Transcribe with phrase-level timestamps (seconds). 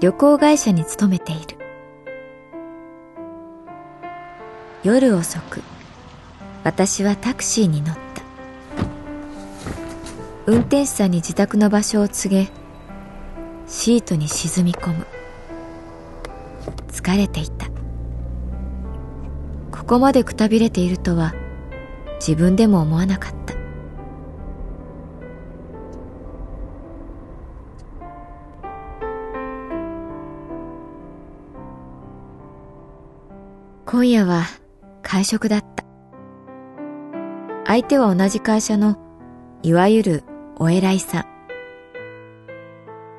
[0.00, 1.58] 旅行会社に勤めている。
[4.84, 5.60] 夜遅く
[6.62, 8.00] 私はタクシーに乗った。
[10.46, 12.48] 運転手さんに自宅の場所を告げ
[13.66, 15.04] シートに沈み込む。
[16.92, 17.66] 疲れていた。
[19.72, 21.34] ここまでくたびれているとは
[22.20, 23.47] 自分でも思わなかった。
[33.90, 34.44] 今夜は
[35.02, 35.82] 会食だった。
[37.66, 38.98] 相手は同じ会社の
[39.62, 40.24] いわゆる
[40.56, 41.26] お偉いさん。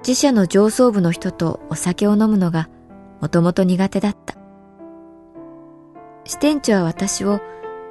[0.08, 2.70] 自社の上層部の人とお酒を飲むのが
[3.20, 4.36] もともと苦手だった。
[6.26, 7.42] 支店長は私を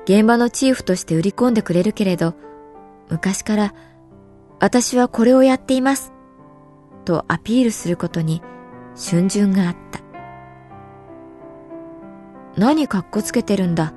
[0.04, 2.36] 現場のチーフとして売り込んでくれるけれど、
[3.10, 3.74] 昔から
[4.60, 6.12] 私はこれをやっています
[7.04, 8.40] とアピールすることに
[8.94, 10.07] 春巡があった。
[12.58, 13.94] 何かっこつけてるんだ、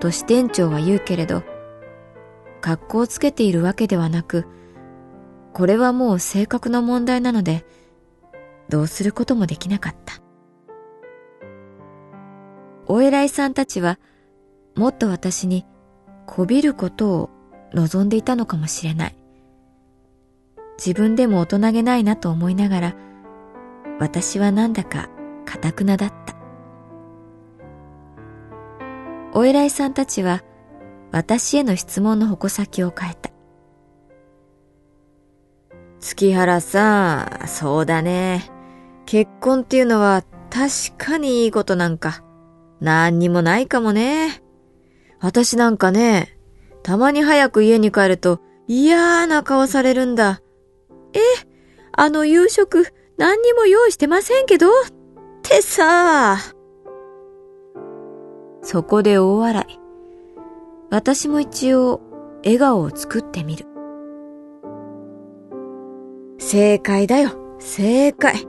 [0.00, 1.42] と支店長は言うけれど、
[2.60, 4.46] 格好をつけているわけではなく、
[5.54, 7.64] これはもう性格の問題なので、
[8.68, 10.20] どうすることもできなかった。
[12.86, 13.98] お偉いさんたちは、
[14.76, 15.64] もっと私に
[16.26, 17.30] こびることを
[17.72, 19.16] 望んでいたのかもしれない。
[20.76, 22.96] 自分でも大人げないなと思いながら、
[23.98, 25.08] 私はなんだか
[25.46, 26.39] 堅くなだった。
[29.32, 30.42] お偉いさんたちは
[31.12, 33.30] 私への質問の矛先を変えた。
[36.00, 38.50] 月原さん、そうだね。
[39.06, 42.24] 結婚っていうのは確かにいいことなんか、
[42.80, 44.42] 何にもないかもね。
[45.20, 46.36] 私なんかね、
[46.82, 50.40] たまに早く家に帰ると嫌な顔されるんだ。
[51.12, 51.18] え、
[51.92, 52.86] あの夕食
[53.18, 54.68] 何にも用意してませんけど？
[54.68, 54.72] っ
[55.42, 56.38] てさ。
[58.70, 59.80] そこで大笑い。
[60.90, 62.00] 私も一応
[62.44, 63.66] 笑顔を作ってみる。
[66.38, 68.46] 正解だよ、正解。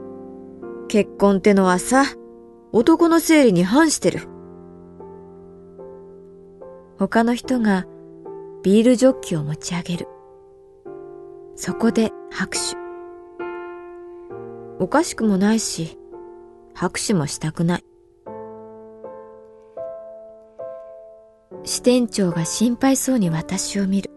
[0.86, 2.04] 結婚ってのはさ、
[2.70, 4.20] 男の生理に反してる。
[7.00, 7.86] 他の人が
[8.62, 10.08] ビールジョッキを持ち上げる。
[11.56, 12.76] そこで拍手。
[14.78, 15.98] おかしくもないし、
[16.74, 17.84] 拍手もしたくない。
[21.64, 24.10] 支店長が心配そうに私を見る。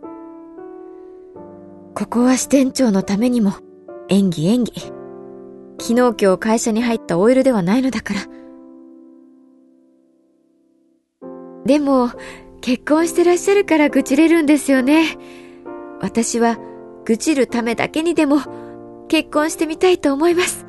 [1.94, 3.54] ここは支店長のためにも
[4.10, 4.82] 演技演技。
[5.80, 8.22] 昨日今日会社に入ったオイルではないのだから。
[11.66, 12.10] でも、
[12.62, 15.18] 結婚してらっしゃるから愚痴れるんですよね。
[16.02, 16.58] 私は
[17.06, 18.40] 愚痴るためだけにでも
[19.08, 20.66] 結婚してみたいと思います。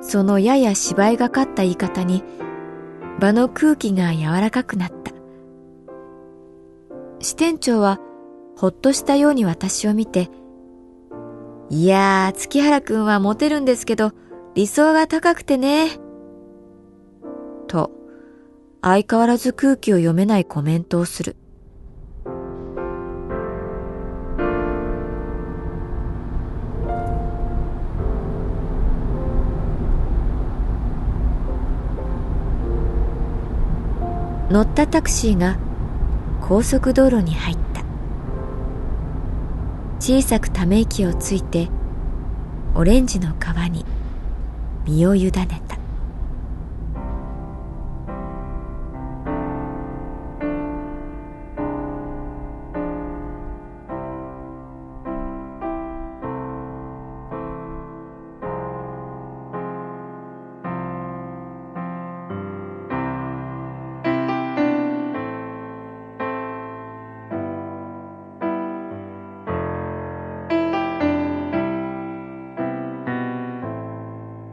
[0.00, 2.24] そのやや芝居がかった言い方に
[3.18, 5.12] 場の空気が柔らかくなった。
[7.20, 7.98] 支店長は
[8.56, 10.30] ほっとしたように私を見て、
[11.70, 14.12] いやー、月原くんはモテるんですけど、
[14.54, 15.98] 理想が高くてね。
[17.66, 17.90] と、
[18.80, 21.36] 相変わらず空気を読めないコメントをする。
[34.50, 35.58] 乗ったタクシーが
[36.40, 37.82] 高速道路に入った。
[40.00, 41.68] 小さくため息をついて
[42.74, 43.84] オレンジの川に
[44.86, 45.67] 身を委ねた。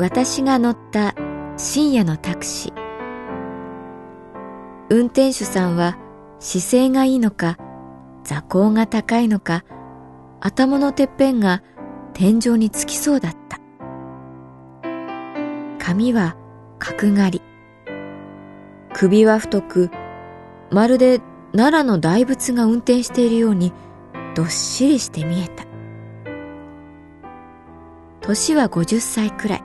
[0.06, 1.16] 私が乗った
[1.57, 2.74] 深夜のタクシー。
[4.92, 5.98] 運転手さんは
[6.38, 7.57] 姿勢がいいのか
[8.24, 9.66] 座高が高いのか
[10.42, 11.63] 頭のてっぺんが
[12.13, 13.60] 天井につきそうだった。
[15.80, 16.38] 髪は
[16.78, 17.42] 角刈り。
[18.94, 19.90] 首は太く
[20.69, 21.19] まるで
[21.52, 23.74] 奈良の大仏が運転しているように
[24.36, 25.66] どっしりして見えた。
[28.22, 29.65] 年は50歳くらい。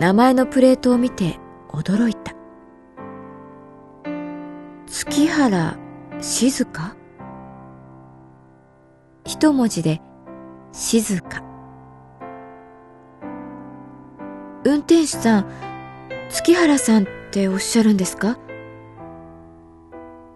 [0.00, 1.38] 名前のプレートを見て
[1.68, 2.34] 驚いた。
[4.86, 5.76] 月原
[6.22, 6.96] 静香？
[9.26, 10.00] 一文字で
[10.72, 11.42] 静か。
[14.64, 15.46] 運転手さん、
[16.30, 18.38] 月原さんっておっしゃるんですか？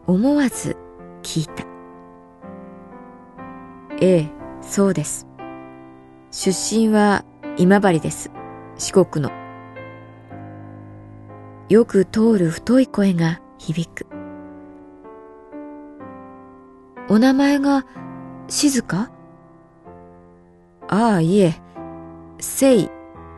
[0.06, 0.76] 思わず
[1.22, 1.64] 聞いた。
[3.98, 4.30] ええ、
[4.60, 5.26] そうです。
[6.30, 7.24] 出身は
[7.56, 8.30] 今治です。
[8.76, 9.43] 四国の。
[11.70, 14.06] よく通る太い声が響く。
[17.08, 17.86] お名前が
[18.48, 19.10] 静か？
[20.88, 21.54] ああ、いえ、
[22.38, 22.84] 聖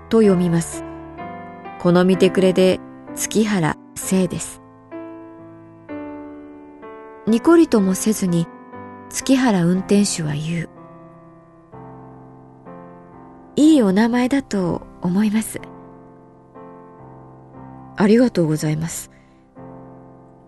[0.08, 0.84] と読みます。
[1.78, 2.80] 好みてくれで
[3.14, 4.60] 月原聖です。
[7.28, 8.48] にこりともせずに
[9.08, 10.68] 月原運転手は言う。
[13.54, 15.60] いいお名前だと思います。
[17.96, 19.10] ありがとうございます。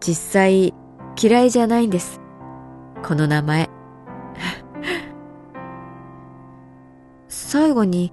[0.01, 0.75] 実際
[1.21, 2.21] 嫌いじゃないんです。
[3.03, 3.71] この名前。
[7.29, 8.13] 最後に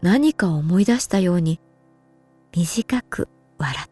[0.00, 1.60] 何か思い出したように
[2.52, 3.28] 短く
[3.58, 3.91] 笑った。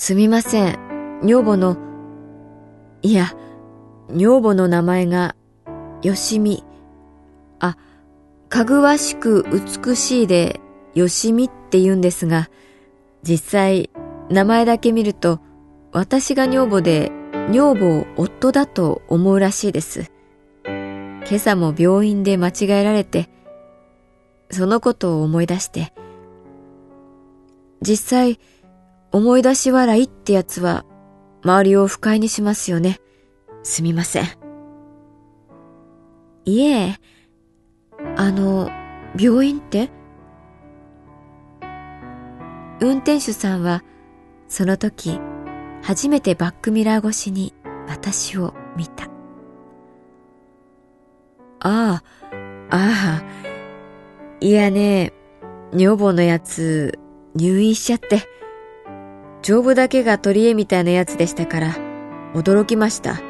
[0.00, 0.78] すみません。
[1.24, 1.76] 女房の、
[3.02, 3.34] いや、
[4.08, 5.34] 女房の名前が、
[6.02, 6.62] よしみ。
[7.58, 7.76] あ、
[8.48, 10.60] かぐわしく美しいで、
[10.94, 12.48] よしみって言うんですが、
[13.24, 13.90] 実際、
[14.30, 15.40] 名前だけ見ると、
[15.90, 17.10] 私が女房で、
[17.50, 20.12] 女房を夫だと思うらしいです。
[20.64, 23.28] 今朝も病院で間違えられて、
[24.52, 25.92] そのことを思い出して、
[27.82, 28.38] 実際、
[29.12, 30.84] 思い出し笑いってやつは、
[31.42, 33.00] 周りを不快にしますよね。
[33.62, 34.24] すみません。
[36.44, 36.96] いえ、
[38.16, 38.70] あの、
[39.18, 39.90] 病院って？
[42.80, 43.82] 運転手さんは、
[44.48, 45.20] その時、
[45.82, 47.54] 初めてバックミラー越しに
[47.86, 49.04] 私を見た。
[49.04, 49.08] あ
[51.60, 52.02] あ、
[52.70, 53.22] ああ、
[54.40, 55.12] いやね、
[55.72, 56.98] 女房のやつ、
[57.34, 58.22] 入院しちゃって、
[59.42, 61.76] 丈夫だけが取り柄みたいなやつでしたから、
[62.34, 63.20] 驚きました。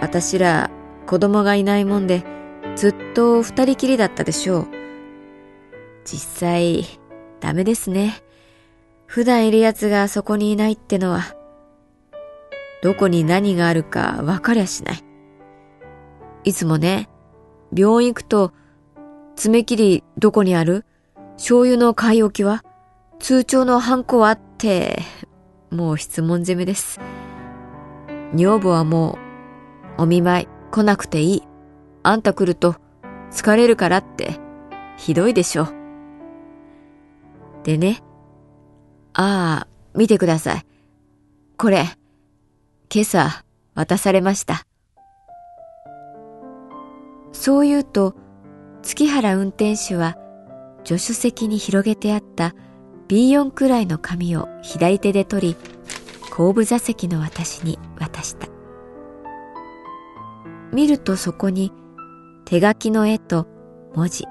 [0.00, 0.70] 私ら
[1.06, 2.24] 子供がいないもんで、
[2.76, 4.68] ずっと二人きりだったでしょう。
[6.04, 6.84] 実際、
[7.40, 8.14] ダメですね。
[9.06, 11.36] 普段いる奴がそこにいないってのは、
[12.82, 15.04] どこに何があるか分かりゃしない。
[16.42, 17.08] いつもね、
[17.72, 18.52] 病院行くと、
[19.36, 20.84] 爪切りどこにある？
[21.36, 22.63] 醤油の買い置きは？
[23.24, 24.98] 通帳のハンコはって、
[25.70, 27.00] もう質問攻めです。
[28.34, 29.18] 女房はも
[29.98, 31.42] う、お見舞い来なくていい。
[32.02, 32.76] あんた来ると
[33.30, 34.38] 疲れるからって、
[34.98, 35.68] ひどいでしょ。
[37.62, 38.02] でね、
[39.14, 40.66] ああ、見てください。
[41.56, 41.86] これ、
[42.94, 43.42] 今朝
[43.74, 44.66] 渡されました。
[47.32, 48.14] そう言うと、
[48.82, 50.18] 月原運転手は
[50.84, 52.54] 助手席に広げてあった
[53.14, 55.56] B4 くらいの紙を左手で取り、
[56.32, 58.48] 後部座席の私に渡した。
[60.72, 61.72] 見るとそこに
[62.44, 63.46] 手書きの絵と
[63.94, 64.24] 文字。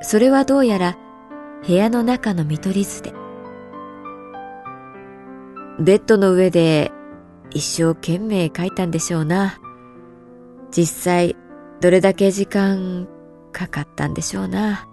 [0.00, 0.96] それはどうやら
[1.66, 3.12] 部屋の中の見取り図で。
[5.80, 6.92] ベッドの上で
[7.50, 9.58] 一生懸命描いたんでしょうな。
[10.70, 11.36] 実際
[11.80, 13.08] どれだけ時間
[13.50, 14.89] かかったんでしょうな。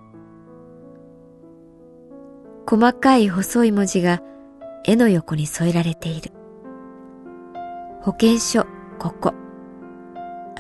[2.70, 4.22] 細かい細い文字が
[4.84, 6.32] 絵の横に添えられている。
[8.02, 8.66] 保険証、
[9.00, 9.34] ここ。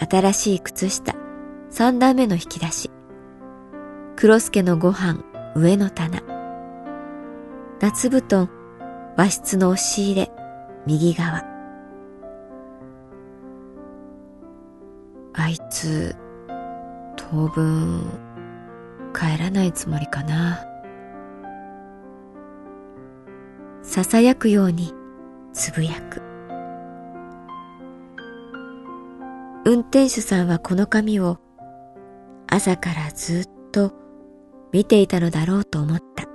[0.10, 1.16] 新しい靴下、
[1.70, 2.92] 三段目の引き出し。
[4.16, 5.22] 黒助のご飯、
[5.54, 6.22] 上の棚。
[7.82, 8.50] 夏布団、
[9.18, 10.32] 和室の押し入れ、
[10.86, 11.44] 右側。
[15.34, 16.16] あいつ、
[17.18, 18.06] 当分、
[19.14, 20.77] 帰らないつもりかな。
[23.98, 24.94] ささやくように
[25.54, 26.22] つぶやく。
[29.66, 31.40] 運転手さんはこの紙を
[32.46, 33.96] 朝からずっと
[34.72, 36.26] 見ていたのだろうと思った。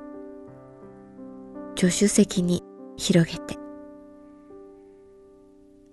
[1.76, 2.64] 助手席に
[2.96, 3.56] 広げて。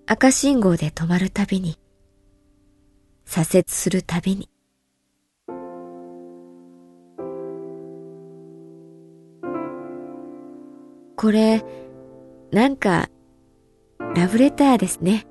[0.07, 1.77] 赤信号で止まるたびに、
[3.25, 4.49] 左折するたびに、
[11.19, 11.65] これ、
[12.53, 13.09] なんか、
[14.15, 15.27] ラブレターですね。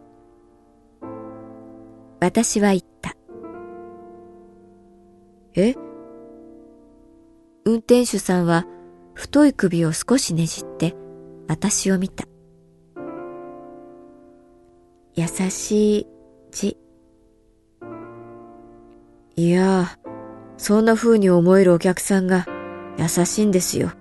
[2.20, 3.16] 私は言った。
[5.54, 5.74] え？
[7.64, 8.66] 運転手さんは
[9.14, 10.94] 太い首を少しねじって
[11.48, 12.26] 私を見た。
[15.14, 16.06] 優しい
[16.50, 16.76] 字。
[19.36, 19.98] いや
[20.58, 22.44] そんな風に思えるお客さんが
[22.98, 23.92] 優しいんですよ。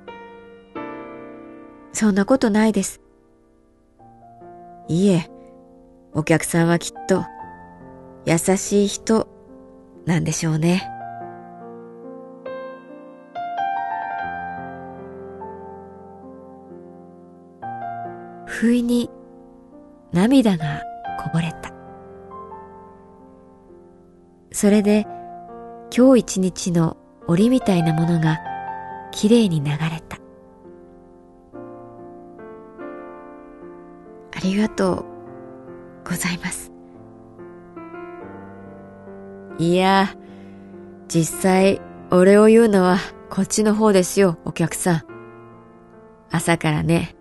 [2.00, 3.01] そんなことないです。
[4.88, 5.32] いいえ、
[6.13, 7.25] お客さんはきっと
[8.24, 9.27] 優しい人
[10.06, 10.88] なんでしょうね。
[18.46, 19.10] 不意に
[20.13, 20.84] 涙が
[21.20, 21.74] こぼれた。
[24.51, 25.08] それで
[25.92, 28.38] 今日一日の檻みたいなものが
[29.10, 30.07] きれいに流れた。
[34.48, 35.06] りがと
[36.06, 36.72] うございます。
[39.60, 40.16] いや、
[41.08, 42.98] 実際、俺を言うのは
[43.30, 45.01] こっちの方ですよ、お客さん。
[46.32, 47.16] 朝からね、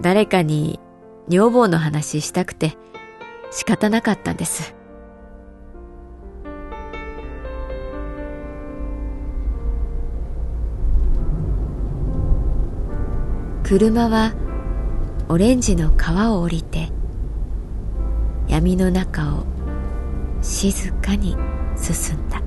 [0.00, 0.80] 誰かに
[1.28, 2.76] 女房の話したくて
[3.50, 4.74] 仕方なかったんです。
[13.62, 14.34] 車は
[15.28, 16.90] オレンジの川を降りて
[18.46, 19.46] 闇の中を
[20.42, 21.36] 静かに
[21.76, 22.42] 進んだ。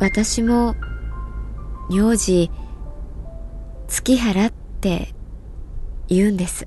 [0.00, 0.74] 私も
[1.90, 2.50] 名字
[3.88, 5.14] 月原って
[6.08, 6.66] 言うんです。